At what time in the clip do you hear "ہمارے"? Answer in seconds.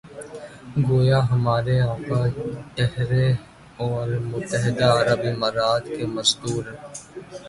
1.31-1.75